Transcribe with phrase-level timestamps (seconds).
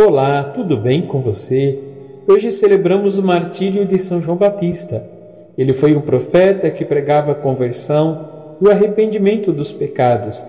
[0.00, 1.76] Olá, tudo bem com você?
[2.28, 5.04] Hoje celebramos o martírio de São João Batista.
[5.58, 10.46] Ele foi um profeta que pregava a conversão e o arrependimento dos pecados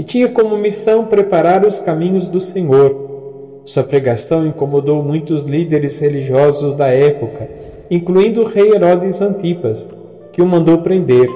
[0.00, 3.62] e tinha como missão preparar os caminhos do Senhor.
[3.64, 7.48] Sua pregação incomodou muitos líderes religiosos da época,
[7.88, 9.88] incluindo o rei Herodes Antipas,
[10.32, 11.28] que o mandou prender.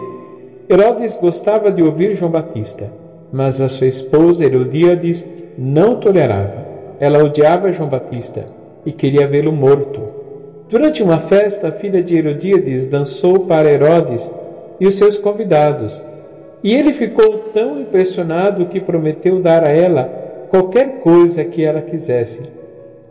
[0.68, 2.92] Herodes gostava de ouvir João Batista,
[3.32, 6.71] mas a sua esposa Herodíades não tolerava.
[7.02, 8.46] Ela odiava João Batista
[8.86, 10.00] e queria vê-lo morto.
[10.70, 14.32] Durante uma festa, a filha de Herodíades dançou para Herodes
[14.78, 16.06] e os seus convidados.
[16.62, 20.04] E ele ficou tão impressionado que prometeu dar a ela
[20.48, 22.44] qualquer coisa que ela quisesse.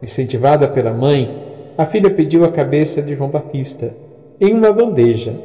[0.02, 1.30] Incentivada pela mãe,
[1.78, 3.94] a filha pediu a cabeça de João Batista
[4.40, 5.36] em uma bandeja.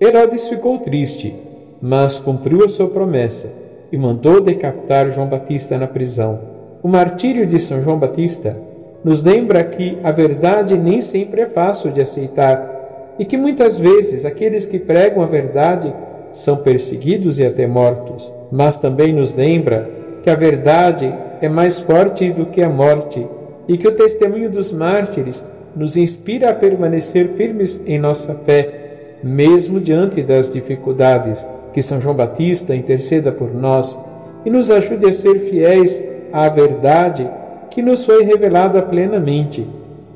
[0.00, 1.34] Herodes ficou triste,
[1.80, 3.52] mas cumpriu a sua promessa
[3.90, 6.51] e mandou decapitar João Batista na prisão.
[6.82, 8.56] O martírio de São João Batista
[9.04, 14.24] nos lembra que a verdade nem sempre é fácil de aceitar e que muitas vezes
[14.24, 15.94] aqueles que pregam a verdade
[16.32, 18.32] são perseguidos e até mortos.
[18.50, 19.88] Mas também nos lembra
[20.24, 23.24] que a verdade é mais forte do que a morte
[23.68, 29.80] e que o testemunho dos mártires nos inspira a permanecer firmes em nossa fé, mesmo
[29.80, 31.46] diante das dificuldades.
[31.72, 33.96] Que São João Batista interceda por nós
[34.44, 37.28] e nos ajude a ser fiéis à verdade
[37.70, 39.66] que nos foi revelada plenamente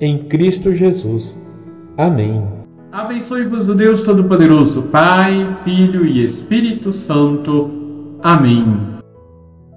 [0.01, 1.43] em Cristo Jesus.
[1.97, 2.43] Amém.
[2.93, 7.71] Abençoe-vos o Deus Todo-Poderoso, Pai, Filho e Espírito Santo.
[8.23, 8.97] Amém.